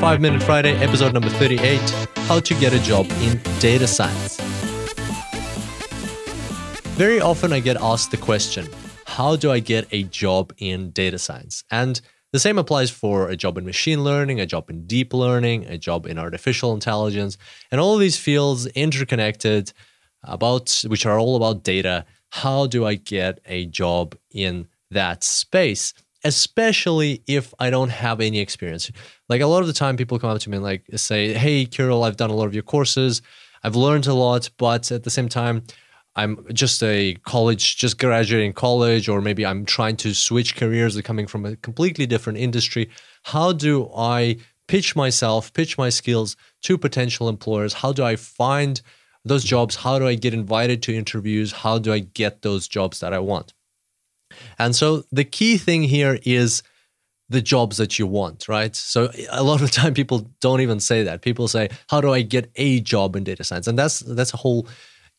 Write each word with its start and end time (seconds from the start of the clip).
5 0.00 0.20
Minute 0.20 0.44
Friday, 0.44 0.76
episode 0.76 1.12
number 1.12 1.28
38 1.28 1.80
How 2.28 2.38
to 2.38 2.54
Get 2.60 2.72
a 2.72 2.78
Job 2.78 3.04
in 3.20 3.40
Data 3.58 3.88
Science. 3.88 4.40
Very 6.94 7.20
often 7.20 7.52
I 7.52 7.58
get 7.58 7.76
asked 7.80 8.12
the 8.12 8.16
question 8.16 8.68
How 9.06 9.34
do 9.34 9.50
I 9.50 9.58
get 9.58 9.88
a 9.90 10.04
job 10.04 10.52
in 10.58 10.92
data 10.92 11.18
science? 11.18 11.64
And 11.72 12.00
the 12.32 12.38
same 12.38 12.58
applies 12.58 12.92
for 12.92 13.28
a 13.28 13.36
job 13.36 13.58
in 13.58 13.64
machine 13.64 14.04
learning, 14.04 14.38
a 14.38 14.46
job 14.46 14.70
in 14.70 14.86
deep 14.86 15.12
learning, 15.12 15.64
a 15.64 15.76
job 15.76 16.06
in 16.06 16.16
artificial 16.16 16.72
intelligence, 16.74 17.36
and 17.72 17.80
all 17.80 17.96
these 17.96 18.16
fields 18.16 18.66
interconnected 18.68 19.72
about 20.22 20.80
which 20.86 21.06
are 21.06 21.18
all 21.18 21.34
about 21.34 21.64
data. 21.64 22.04
How 22.30 22.68
do 22.68 22.86
I 22.86 22.94
get 22.94 23.40
a 23.46 23.66
job 23.66 24.14
in 24.30 24.68
that 24.92 25.24
space? 25.24 25.92
Especially 26.24 27.22
if 27.26 27.54
I 27.58 27.70
don't 27.70 27.90
have 27.90 28.20
any 28.20 28.40
experience. 28.40 28.90
Like 29.28 29.40
a 29.40 29.46
lot 29.46 29.60
of 29.60 29.66
the 29.66 29.72
time, 29.72 29.96
people 29.96 30.18
come 30.18 30.30
up 30.30 30.40
to 30.40 30.50
me 30.50 30.56
and 30.56 30.64
like 30.64 30.84
say, 30.96 31.32
"Hey, 31.34 31.66
Kirill, 31.66 32.04
I've 32.04 32.16
done 32.16 32.30
a 32.30 32.34
lot 32.34 32.46
of 32.46 32.54
your 32.54 32.62
courses. 32.62 33.22
I've 33.62 33.76
learned 33.76 34.06
a 34.06 34.14
lot, 34.14 34.50
but 34.58 34.90
at 34.90 35.04
the 35.04 35.10
same 35.10 35.28
time." 35.28 35.62
I'm 36.16 36.44
just 36.52 36.82
a 36.82 37.14
college, 37.24 37.76
just 37.76 37.96
graduating 37.98 38.52
college, 38.52 39.08
or 39.08 39.20
maybe 39.20 39.46
I'm 39.46 39.64
trying 39.64 39.96
to 39.98 40.12
switch 40.12 40.56
careers, 40.56 41.00
coming 41.02 41.28
from 41.28 41.46
a 41.46 41.54
completely 41.56 42.06
different 42.06 42.40
industry. 42.40 42.90
How 43.22 43.52
do 43.52 43.88
I 43.96 44.38
pitch 44.66 44.96
myself, 44.96 45.52
pitch 45.52 45.78
my 45.78 45.90
skills 45.90 46.36
to 46.62 46.76
potential 46.76 47.28
employers? 47.28 47.72
How 47.72 47.92
do 47.92 48.02
I 48.02 48.16
find 48.16 48.80
those 49.24 49.44
jobs? 49.44 49.76
How 49.76 49.98
do 50.00 50.08
I 50.08 50.16
get 50.16 50.34
invited 50.34 50.82
to 50.84 50.94
interviews? 50.94 51.52
How 51.52 51.78
do 51.78 51.92
I 51.92 52.00
get 52.00 52.42
those 52.42 52.66
jobs 52.66 52.98
that 52.98 53.12
I 53.12 53.20
want? 53.20 53.54
And 54.58 54.74
so 54.74 55.04
the 55.12 55.24
key 55.24 55.58
thing 55.58 55.82
here 55.82 56.18
is 56.24 56.62
the 57.28 57.42
jobs 57.42 57.76
that 57.76 57.98
you 57.98 58.06
want, 58.06 58.48
right? 58.48 58.74
So 58.74 59.10
a 59.30 59.42
lot 59.42 59.62
of 59.62 59.70
time 59.80 59.94
people 59.94 60.30
don't 60.40 60.60
even 60.60 60.80
say 60.80 61.02
that. 61.04 61.22
People 61.22 61.48
say, 61.48 61.68
"How 61.88 62.00
do 62.00 62.12
I 62.12 62.22
get 62.22 62.50
a 62.56 62.80
job 62.80 63.16
in 63.16 63.24
data 63.24 63.44
science?" 63.44 63.66
And 63.66 63.78
that's 63.78 64.00
that's 64.00 64.34
a 64.34 64.38
whole 64.38 64.66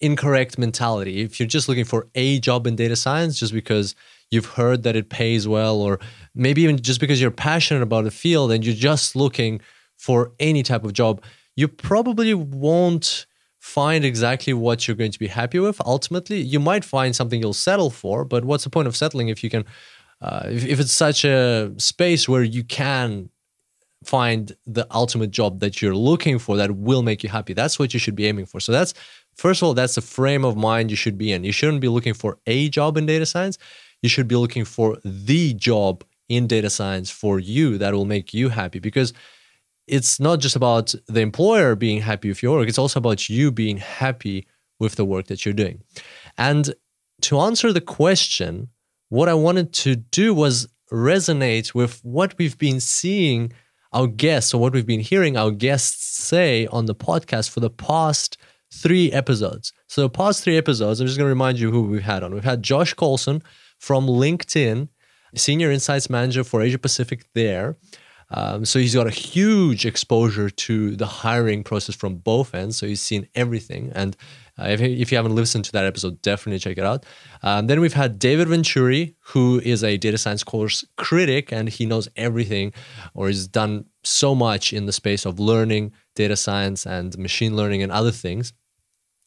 incorrect 0.00 0.58
mentality. 0.58 1.20
If 1.22 1.40
you're 1.40 1.48
just 1.48 1.68
looking 1.68 1.84
for 1.84 2.06
a 2.14 2.38
job 2.40 2.66
in 2.66 2.76
data 2.76 2.96
science 2.96 3.38
just 3.38 3.52
because 3.52 3.94
you've 4.30 4.46
heard 4.46 4.82
that 4.84 4.94
it 4.94 5.08
pays 5.08 5.48
well 5.48 5.80
or 5.80 5.98
maybe 6.34 6.62
even 6.62 6.80
just 6.80 7.00
because 7.00 7.20
you're 7.20 7.30
passionate 7.30 7.82
about 7.82 8.04
the 8.04 8.10
field 8.10 8.52
and 8.52 8.64
you're 8.64 8.74
just 8.74 9.16
looking 9.16 9.60
for 9.96 10.32
any 10.38 10.62
type 10.62 10.84
of 10.84 10.92
job, 10.92 11.22
you 11.56 11.66
probably 11.66 12.32
won't 12.34 13.26
find 13.58 14.04
exactly 14.04 14.52
what 14.52 14.86
you're 14.86 14.96
going 14.96 15.12
to 15.12 15.18
be 15.18 15.26
happy 15.26 15.58
with. 15.58 15.80
Ultimately 15.84 16.40
you 16.40 16.60
might 16.60 16.84
find 16.84 17.14
something 17.14 17.40
you'll 17.40 17.52
settle 17.52 17.90
for 17.90 18.24
but 18.24 18.44
what's 18.44 18.64
the 18.64 18.70
point 18.70 18.88
of 18.88 18.96
settling 18.96 19.28
if 19.28 19.42
you 19.42 19.50
can 19.50 19.64
uh, 20.20 20.42
if, 20.46 20.64
if 20.66 20.80
it's 20.80 20.92
such 20.92 21.24
a 21.24 21.72
space 21.76 22.28
where 22.28 22.42
you 22.42 22.64
can 22.64 23.30
find 24.04 24.56
the 24.66 24.86
ultimate 24.90 25.30
job 25.30 25.60
that 25.60 25.82
you're 25.82 25.94
looking 25.94 26.38
for 26.38 26.56
that 26.56 26.76
will 26.76 27.02
make 27.02 27.22
you 27.22 27.28
happy? 27.28 27.52
That's 27.52 27.78
what 27.78 27.94
you 27.94 28.00
should 28.00 28.16
be 28.16 28.26
aiming 28.26 28.46
for. 28.46 28.60
So 28.60 28.72
that's 28.72 28.94
first 29.34 29.62
of 29.62 29.66
all 29.66 29.74
that's 29.74 29.94
the 29.94 30.00
frame 30.00 30.44
of 30.44 30.56
mind 30.56 30.90
you 30.90 30.96
should 30.96 31.18
be 31.18 31.32
in. 31.32 31.44
You 31.44 31.52
shouldn't 31.52 31.80
be 31.80 31.88
looking 31.88 32.14
for 32.14 32.38
a 32.46 32.68
job 32.68 32.96
in 32.96 33.06
data 33.06 33.26
science. 33.26 33.58
You 34.02 34.08
should 34.08 34.28
be 34.28 34.36
looking 34.36 34.64
for 34.64 34.98
the 35.04 35.54
job 35.54 36.04
in 36.28 36.46
data 36.46 36.70
science 36.70 37.10
for 37.10 37.38
you 37.38 37.78
that 37.78 37.94
will 37.94 38.04
make 38.04 38.34
you 38.34 38.48
happy. 38.48 38.78
Because 38.78 39.12
it's 39.88 40.20
not 40.20 40.40
just 40.40 40.56
about 40.56 40.94
the 41.06 41.20
employer 41.20 41.74
being 41.74 42.02
happy 42.02 42.28
with 42.28 42.42
your 42.42 42.58
work, 42.58 42.68
it's 42.68 42.78
also 42.78 42.98
about 42.98 43.28
you 43.28 43.50
being 43.50 43.78
happy 43.78 44.46
with 44.78 44.94
the 44.94 45.04
work 45.04 45.26
that 45.26 45.44
you're 45.44 45.54
doing. 45.54 45.82
And 46.36 46.74
to 47.22 47.40
answer 47.40 47.72
the 47.72 47.80
question, 47.80 48.68
what 49.08 49.28
I 49.28 49.34
wanted 49.34 49.72
to 49.74 49.96
do 49.96 50.34
was 50.34 50.68
resonate 50.92 51.74
with 51.74 52.00
what 52.04 52.36
we've 52.38 52.58
been 52.58 52.80
seeing 52.80 53.52
our 53.92 54.06
guests 54.06 54.52
or 54.52 54.60
what 54.60 54.72
we've 54.72 54.86
been 54.86 55.00
hearing 55.00 55.36
our 55.36 55.50
guests 55.50 56.06
say 56.06 56.66
on 56.66 56.86
the 56.86 56.94
podcast 56.94 57.50
for 57.50 57.60
the 57.60 57.70
past 57.70 58.36
three 58.72 59.10
episodes. 59.12 59.72
So, 59.86 60.02
the 60.02 60.10
past 60.10 60.44
three 60.44 60.58
episodes, 60.58 61.00
I'm 61.00 61.06
just 61.06 61.18
going 61.18 61.26
to 61.26 61.30
remind 61.30 61.58
you 61.58 61.70
who 61.70 61.82
we've 61.82 62.02
had 62.02 62.22
on. 62.22 62.34
We've 62.34 62.44
had 62.44 62.62
Josh 62.62 62.94
Colson 62.94 63.42
from 63.78 64.06
LinkedIn, 64.06 64.88
Senior 65.34 65.70
Insights 65.70 66.10
Manager 66.10 66.44
for 66.44 66.60
Asia 66.60 66.78
Pacific 66.78 67.26
there. 67.34 67.76
Um, 68.30 68.64
so 68.64 68.78
he's 68.78 68.94
got 68.94 69.06
a 69.06 69.10
huge 69.10 69.86
exposure 69.86 70.50
to 70.50 70.96
the 70.96 71.06
hiring 71.06 71.64
process 71.64 71.94
from 71.94 72.16
both 72.16 72.54
ends. 72.54 72.76
So 72.76 72.86
he's 72.86 73.00
seen 73.00 73.26
everything. 73.34 73.90
And 73.94 74.16
uh, 74.58 74.66
if, 74.68 74.80
if, 74.80 75.10
you 75.10 75.16
haven't 75.16 75.34
listened 75.34 75.64
to 75.66 75.72
that 75.72 75.84
episode, 75.84 76.20
definitely 76.20 76.58
check 76.58 76.76
it 76.76 76.84
out. 76.84 77.06
Um, 77.42 77.68
then 77.68 77.80
we've 77.80 77.94
had 77.94 78.18
David 78.18 78.48
Venturi, 78.48 79.16
who 79.20 79.60
is 79.64 79.82
a 79.82 79.96
data 79.96 80.18
science 80.18 80.44
course 80.44 80.84
critic, 80.96 81.52
and 81.52 81.68
he 81.68 81.86
knows 81.86 82.08
everything 82.16 82.72
or 83.14 83.28
has 83.28 83.46
done 83.46 83.86
so 84.04 84.34
much 84.34 84.72
in 84.72 84.86
the 84.86 84.92
space 84.92 85.24
of 85.24 85.38
learning 85.38 85.92
data 86.14 86.36
science 86.36 86.84
and 86.86 87.16
machine 87.18 87.56
learning 87.56 87.82
and 87.82 87.92
other 87.92 88.10
things. 88.10 88.52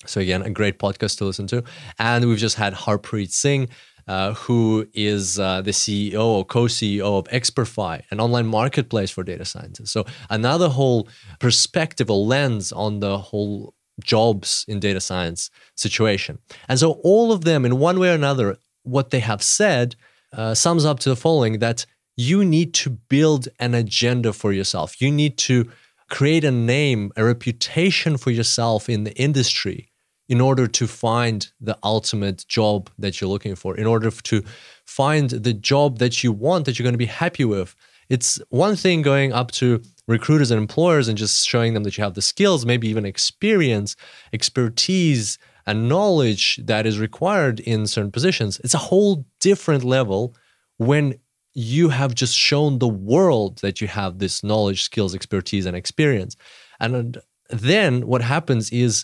So 0.06 0.20
again, 0.20 0.42
a 0.42 0.50
great 0.50 0.80
podcast 0.80 1.18
to 1.20 1.26
listen 1.26 1.48
to. 1.48 1.64
And 2.00 2.28
we've 2.28 2.38
just 2.38 2.58
had 2.58 2.74
Harpreet 2.74 3.32
Singh, 3.32 3.70
uh, 4.08 4.34
who 4.34 4.88
is 4.94 5.40
uh, 5.40 5.62
the 5.62 5.72
CEO 5.72 6.24
or 6.24 6.46
co-CEO 6.46 7.20
of 7.20 7.26
Experfy, 7.26 8.02
an 8.12 8.20
online 8.20 8.48
marketplace 8.48 9.12
for 9.12 9.24
data 9.24 9.46
scientists. 9.46 9.92
So 9.92 10.06
another 10.30 10.70
whole 10.70 11.08
perspective 11.40 12.10
or 12.10 12.26
lens 12.26 12.72
on 12.72 13.00
the 13.00 13.18
whole 13.18 13.74
jobs 14.04 14.66
in 14.68 14.80
data 14.80 15.00
science 15.00 15.50
situation. 15.76 16.40
And 16.68 16.80
so 16.80 16.94
all 17.04 17.32
of 17.32 17.44
them, 17.44 17.66
in 17.66 17.80
one 17.80 18.00
way 18.00 18.10
or 18.12 18.16
another, 18.16 18.58
what 18.84 19.12
they 19.12 19.20
have 19.20 19.44
said 19.44 19.96
uh, 20.34 20.54
sums 20.54 20.86
up 20.86 21.00
to 21.00 21.10
the 21.10 21.16
following: 21.16 21.60
that 21.60 21.86
you 22.18 22.44
need 22.44 22.74
to 22.76 22.90
build 22.90 23.48
an 23.60 23.74
agenda 23.74 24.34
for 24.34 24.52
yourself. 24.52 25.02
You 25.02 25.12
need 25.12 25.38
to 25.40 25.70
create 26.10 26.44
a 26.44 26.52
name, 26.52 27.12
a 27.16 27.24
reputation 27.24 28.18
for 28.18 28.32
yourself 28.32 28.90
in 28.90 29.04
the 29.04 29.16
industry 29.16 29.91
in 30.32 30.40
order 30.40 30.66
to 30.66 30.88
find 30.88 31.52
the 31.60 31.78
ultimate 31.84 32.46
job 32.48 32.90
that 32.98 33.20
you're 33.20 33.30
looking 33.30 33.54
for, 33.54 33.76
in 33.76 33.86
order 33.86 34.10
to 34.10 34.42
find 34.86 35.30
the 35.30 35.54
job 35.54 36.00
that 36.00 36.24
you 36.24 36.32
want 36.32 36.64
that 36.64 36.80
you're 36.80 36.86
going 36.86 36.94
to 36.94 36.98
be 36.98 37.06
happy 37.06 37.44
with. 37.44 37.76
It's 38.08 38.40
one 38.50 38.78
thing 38.78 39.02
going 39.02 39.34
up 39.34 39.52
to 39.52 39.82
recruiters 40.08 40.50
and 40.50 40.58
employers 40.58 41.10
and 41.10 41.18
just 41.18 41.46
showing 41.46 41.74
them 41.74 41.84
that 41.84 41.98
you 41.98 42.04
have 42.06 42.14
the 42.14 42.22
skills, 42.22 42.66
maybe 42.66 42.88
even 42.88 43.06
experience, 43.06 43.98
expertise, 44.32 45.38
and 45.68 45.90
knowledge 45.90 46.62
that 46.64 46.86
is 46.86 46.98
required 46.98 47.60
in 47.60 47.86
certain 47.86 48.12
positions. 48.12 48.62
It's 48.64 48.74
a 48.74 48.86
whole 48.90 49.26
different 49.42 49.84
level 49.84 50.34
when 50.78 51.16
you 51.54 51.90
have 51.90 52.16
just 52.16 52.38
shown 52.38 52.80
the 52.80 52.88
world 52.88 53.58
that 53.58 53.82
you 53.82 53.88
have 53.90 54.20
this 54.20 54.46
knowledge, 54.46 54.82
skills, 54.84 55.14
expertise, 55.14 55.66
and 55.66 55.76
experience. 55.76 56.38
And 56.80 57.18
then 57.50 58.08
what 58.08 58.22
happens 58.22 58.72
is 58.72 59.04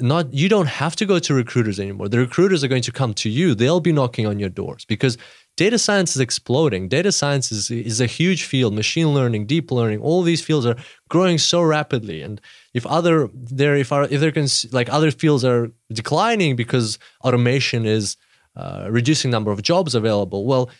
not 0.00 0.32
you 0.32 0.48
don't 0.48 0.66
have 0.66 0.94
to 0.96 1.06
go 1.06 1.18
to 1.18 1.34
recruiters 1.34 1.80
anymore. 1.80 2.08
The 2.08 2.18
recruiters 2.18 2.62
are 2.62 2.68
going 2.68 2.82
to 2.82 2.92
come 2.92 3.14
to 3.14 3.28
you. 3.28 3.54
They'll 3.54 3.80
be 3.80 3.92
knocking 3.92 4.26
on 4.26 4.38
your 4.38 4.48
doors 4.48 4.84
because 4.84 5.18
data 5.56 5.78
science 5.78 6.14
is 6.14 6.20
exploding. 6.20 6.88
Data 6.88 7.10
science 7.10 7.50
is, 7.50 7.70
is 7.70 8.00
a 8.00 8.06
huge 8.06 8.44
field. 8.44 8.74
Machine 8.74 9.08
learning 9.12 9.46
deep 9.46 9.70
learning 9.70 10.00
all 10.00 10.22
these 10.22 10.42
fields 10.42 10.66
are 10.66 10.76
growing 11.08 11.38
so 11.38 11.60
rapidly. 11.62 12.22
And 12.22 12.40
if 12.74 12.86
other 12.86 13.28
there 13.34 13.76
if 13.76 13.92
our 13.92 14.04
if 14.04 14.20
there 14.20 14.32
can 14.32 14.46
like 14.70 14.88
other 14.88 15.10
fields 15.10 15.44
are 15.44 15.72
declining 15.92 16.54
because 16.54 16.98
automation 17.24 17.84
is 17.84 18.16
uh, 18.56 18.86
reducing 18.90 19.30
number 19.30 19.50
of 19.50 19.62
jobs 19.62 19.94
available 19.94 20.46
well 20.46 20.70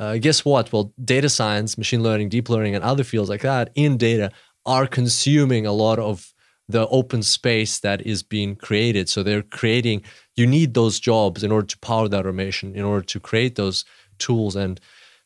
uh, 0.00 0.16
guess 0.16 0.44
what? 0.44 0.72
Well 0.72 0.92
data 1.04 1.28
science 1.28 1.76
machine 1.76 2.02
learning 2.02 2.28
deep 2.28 2.48
learning 2.48 2.74
and 2.76 2.84
other 2.84 3.04
fields 3.04 3.28
like 3.28 3.42
that 3.42 3.70
in 3.74 3.96
data 3.96 4.30
are 4.64 4.86
consuming 4.86 5.66
a 5.66 5.72
lot 5.72 5.98
of 5.98 6.32
the 6.68 6.86
open 6.88 7.22
space 7.22 7.80
that 7.80 8.02
is 8.02 8.22
being 8.22 8.54
created. 8.54 9.08
So 9.08 9.22
they're 9.22 9.42
creating, 9.42 10.02
you 10.36 10.46
need 10.46 10.74
those 10.74 11.00
jobs 11.00 11.42
in 11.42 11.50
order 11.50 11.66
to 11.66 11.78
power 11.78 12.08
that 12.08 12.26
automation, 12.26 12.74
in 12.74 12.84
order 12.84 13.04
to 13.06 13.20
create 13.20 13.54
those 13.54 13.84
tools 14.18 14.54
and 14.54 14.80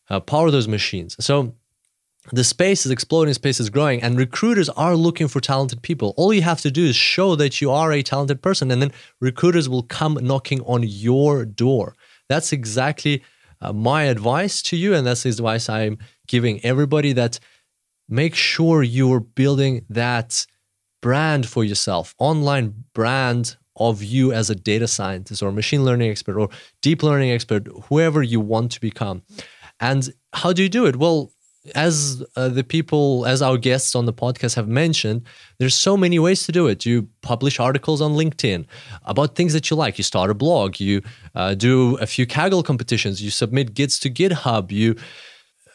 uh, 0.09 0.21
power 0.21 0.51
those 0.51 0.69
machines. 0.69 1.17
So 1.25 1.55
the 2.31 2.45
space 2.45 2.87
is 2.87 2.93
exploding, 2.93 3.35
space 3.35 3.59
is 3.59 3.71
growing, 3.71 4.01
and 4.03 4.17
recruiters 4.17 4.69
are 4.69 4.95
looking 4.95 5.27
for 5.27 5.41
talented 5.41 5.83
people. 5.83 6.15
All 6.17 6.33
you 6.33 6.43
have 6.43 6.61
to 6.61 6.71
do 6.71 6.85
is 6.85 6.95
show 6.95 7.35
that 7.35 7.61
you 7.61 7.73
are 7.73 7.91
a 7.91 8.03
talented 8.03 8.41
person, 8.41 8.71
and 8.71 8.81
then 8.81 8.93
recruiters 9.21 9.69
will 9.69 9.83
come 9.83 10.19
knocking 10.23 10.61
on 10.61 10.85
your 10.85 11.45
door. 11.45 11.97
That's 12.29 12.53
exactly 12.53 13.25
uh, 13.61 13.73
my 13.73 14.05
advice 14.05 14.63
to 14.63 14.77
you, 14.77 14.95
and 14.95 15.05
that's 15.05 15.25
the 15.25 15.31
advice 15.31 15.69
I'm 15.69 15.99
giving 16.29 16.65
everybody 16.65 17.13
that 17.15 17.41
make 18.09 18.37
sure 18.37 18.85
you're 18.85 19.21
building 19.21 19.85
that 19.91 20.47
brand 21.03 21.47
for 21.47 21.63
yourself, 21.65 22.15
online 22.19 22.85
brand 22.95 23.57
of 23.77 24.03
you 24.03 24.33
as 24.33 24.49
a 24.49 24.55
data 24.55 24.89
scientist 24.89 25.43
or 25.43 25.53
machine 25.53 25.85
learning 25.85 26.11
expert 26.11 26.39
or 26.39 26.49
deep 26.81 27.03
learning 27.03 27.31
expert, 27.31 27.69
whoever 27.89 28.23
you 28.23 28.41
want 28.41 28.73
to 28.73 28.81
become. 28.81 29.23
And 29.81 30.11
how 30.33 30.53
do 30.55 30.63
you 30.63 30.69
do 30.71 30.87
it? 30.87 30.97
Well, 30.97 31.33
as 31.75 32.25
uh, 32.37 32.49
the 32.49 32.65
people, 32.65 33.25
as 33.27 33.41
our 33.41 33.57
guests 33.57 33.95
on 33.95 34.07
the 34.07 34.13
podcast 34.13 34.57
have 34.57 34.69
mentioned, 34.69 35.23
there's 35.59 35.75
so 35.75 35.97
many 35.97 36.19
ways 36.19 36.45
to 36.47 36.53
do 36.53 36.67
it. 36.67 36.85
You 36.85 37.09
publish 37.21 37.61
articles 37.61 38.01
on 38.01 38.13
LinkedIn 38.13 38.67
about 39.05 39.37
things 39.37 39.53
that 39.53 39.71
you 39.71 39.77
like. 39.77 39.97
You 39.97 40.05
start 40.05 40.31
a 40.31 40.35
blog. 40.35 40.81
You 40.81 41.03
uh, 41.35 41.55
do 41.55 41.97
a 41.99 42.07
few 42.07 42.27
Kaggle 42.27 42.65
competitions. 42.65 43.23
You 43.23 43.31
submit 43.31 43.75
Gits 43.75 43.99
to 44.01 44.11
GitHub. 44.11 44.73
You 44.73 44.97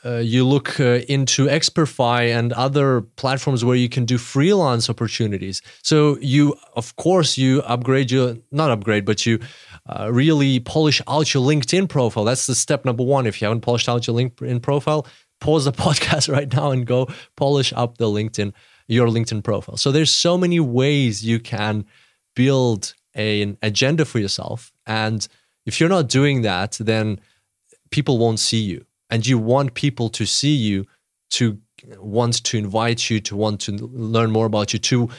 uh, 0.05 0.17
you 0.17 0.45
look 0.45 0.79
uh, 0.79 1.01
into 1.07 1.47
Experfy 1.47 2.29
and 2.29 2.53
other 2.53 3.01
platforms 3.01 3.65
where 3.65 3.75
you 3.75 3.89
can 3.89 4.05
do 4.05 4.17
freelance 4.17 4.89
opportunities. 4.89 5.61
So 5.83 6.17
you, 6.21 6.55
of 6.75 6.95
course, 6.95 7.37
you 7.37 7.61
upgrade 7.63 8.11
your 8.11 8.37
not 8.51 8.71
upgrade, 8.71 9.05
but 9.05 9.25
you 9.25 9.39
uh, 9.87 10.09
really 10.11 10.59
polish 10.59 11.01
out 11.07 11.33
your 11.33 11.43
LinkedIn 11.43 11.89
profile. 11.89 12.23
That's 12.23 12.47
the 12.47 12.55
step 12.55 12.85
number 12.85 13.03
one. 13.03 13.25
If 13.25 13.41
you 13.41 13.47
haven't 13.47 13.61
polished 13.61 13.89
out 13.89 14.07
your 14.07 14.15
LinkedIn 14.15 14.61
profile, 14.61 15.07
pause 15.39 15.65
the 15.65 15.71
podcast 15.85 16.31
right 16.31 16.51
now 16.53 16.71
and 16.71 16.85
go 16.85 17.07
polish 17.35 17.73
up 17.73 17.97
the 17.97 18.05
LinkedIn 18.05 18.53
your 18.87 19.07
LinkedIn 19.07 19.43
profile. 19.43 19.77
So 19.77 19.91
there's 19.91 20.11
so 20.11 20.37
many 20.37 20.59
ways 20.59 21.23
you 21.23 21.39
can 21.39 21.85
build 22.35 22.93
a, 23.15 23.41
an 23.41 23.57
agenda 23.61 24.05
for 24.05 24.19
yourself, 24.19 24.71
and 24.85 25.27
if 25.65 25.79
you're 25.79 25.89
not 25.89 26.07
doing 26.07 26.43
that, 26.43 26.77
then 26.79 27.19
people 27.91 28.17
won't 28.17 28.39
see 28.39 28.61
you 28.61 28.86
and 29.09 29.25
you 29.25 29.37
want 29.37 29.73
people 29.73 30.09
to 30.09 30.25
see 30.25 30.55
you 30.55 30.85
to 31.29 31.57
want 31.99 32.43
to 32.43 32.57
invite 32.57 33.09
you 33.09 33.19
to 33.19 33.35
want 33.35 33.59
to 33.61 33.71
learn 33.71 34.31
more 34.31 34.45
about 34.45 34.73
you 34.73 34.79
to 34.79 35.09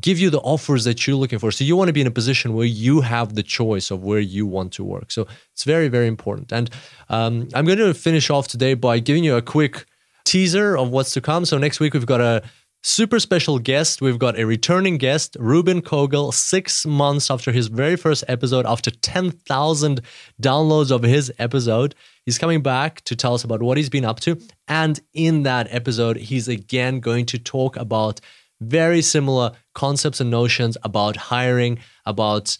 give 0.00 0.18
you 0.18 0.30
the 0.30 0.40
offers 0.40 0.84
that 0.84 1.06
you're 1.06 1.16
looking 1.16 1.38
for. 1.38 1.50
So 1.50 1.64
you 1.64 1.76
want 1.76 1.88
to 1.88 1.92
be 1.92 2.00
in 2.00 2.06
a 2.06 2.12
position 2.12 2.54
where 2.54 2.66
you 2.66 3.00
have 3.00 3.34
the 3.34 3.42
choice 3.42 3.90
of 3.90 4.02
where 4.02 4.20
you 4.20 4.46
want 4.46 4.72
to 4.74 4.84
work. 4.84 5.10
So 5.10 5.26
it's 5.52 5.64
very 5.64 5.88
very 5.88 6.06
important. 6.06 6.52
And 6.52 6.70
um, 7.08 7.48
i'm 7.54 7.64
going 7.64 7.78
to 7.78 7.94
finish 7.94 8.30
off 8.30 8.48
today 8.48 8.74
by 8.74 8.98
giving 8.98 9.24
you 9.24 9.36
a 9.36 9.42
quick 9.42 9.86
teaser 10.24 10.76
of 10.76 10.90
what's 10.90 11.12
to 11.12 11.20
come. 11.20 11.44
So 11.44 11.58
next 11.58 11.80
week 11.80 11.94
we've 11.94 12.06
got 12.06 12.20
a 12.20 12.42
Super 12.82 13.18
special 13.18 13.58
guest. 13.58 14.00
We've 14.00 14.20
got 14.20 14.38
a 14.38 14.46
returning 14.46 14.98
guest, 14.98 15.36
Ruben 15.40 15.82
Kogel, 15.82 16.32
six 16.32 16.86
months 16.86 17.28
after 17.28 17.50
his 17.50 17.66
very 17.66 17.96
first 17.96 18.22
episode, 18.28 18.66
after 18.66 18.92
10,000 18.92 20.00
downloads 20.40 20.92
of 20.92 21.02
his 21.02 21.32
episode. 21.40 21.96
He's 22.24 22.38
coming 22.38 22.62
back 22.62 23.00
to 23.02 23.16
tell 23.16 23.34
us 23.34 23.42
about 23.42 23.62
what 23.62 23.78
he's 23.78 23.90
been 23.90 24.04
up 24.04 24.20
to. 24.20 24.40
And 24.68 25.00
in 25.12 25.42
that 25.42 25.66
episode, 25.70 26.18
he's 26.18 26.46
again 26.46 27.00
going 27.00 27.26
to 27.26 27.38
talk 27.38 27.76
about 27.76 28.20
very 28.60 29.02
similar 29.02 29.52
concepts 29.74 30.20
and 30.20 30.30
notions 30.30 30.76
about 30.84 31.16
hiring, 31.16 31.80
about 32.06 32.56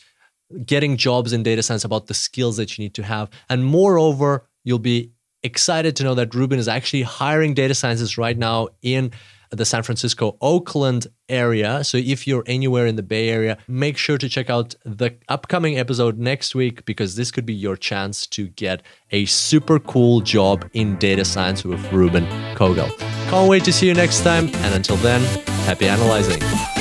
getting 0.64 0.97
jobs 0.97 1.32
in 1.32 1.44
data 1.44 1.62
science, 1.62 1.85
about 1.85 2.09
the 2.09 2.14
skills 2.14 2.56
that 2.56 2.76
you 2.76 2.85
need 2.85 2.94
to 2.94 3.05
have. 3.05 3.31
And 3.49 3.64
moreover, 3.64 4.49
you'll 4.64 4.81
be 4.81 5.12
excited 5.44 5.94
to 5.97 6.03
know 6.05 6.14
that 6.14 6.35
Ruben 6.35 6.59
is 6.59 6.67
actually 6.67 7.03
hiring 7.03 7.55
data 7.55 7.75
scientists 7.75 8.19
right 8.19 8.37
now 8.37 8.69
in 8.82 9.12
the 9.50 9.65
San 9.65 9.83
Francisco, 9.83 10.37
Oakland 10.41 11.06
area. 11.29 11.85
So 11.85 11.99
if 11.99 12.27
you're 12.27 12.45
anywhere 12.47 12.87
in 12.87 12.97
the 12.97 13.03
Bay 13.03 13.29
Area, 13.29 13.59
make 13.67 13.97
sure 13.97 14.19
to 14.19 14.29
check 14.29 14.50
out 14.50 14.75
the 14.85 15.17
upcoming 15.29 15.79
episode 15.79 16.19
next 16.19 16.55
week 16.55 16.85
because 16.85 17.17
this 17.17 17.31
could 17.31 17.47
be 17.47 17.55
your 17.55 17.77
chance 17.77 18.27
to 18.29 18.49
get 18.49 18.83
a 19.11 19.25
super 19.27 19.79
cool 19.79 20.21
job 20.21 20.69
in 20.73 20.97
data 20.97 21.25
science 21.25 21.65
with 21.65 21.81
Ruben 21.93 22.27
Kogel. 22.55 22.89
Can't 23.31 23.49
wait 23.49 23.65
to 23.65 23.73
see 23.73 23.87
you 23.87 23.95
next 23.95 24.23
time. 24.23 24.49
And 24.49 24.75
until 24.75 24.97
then, 24.97 25.23
happy 25.65 25.87
analyzing. 25.87 26.77